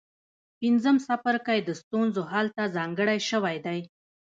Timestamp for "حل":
2.31-2.47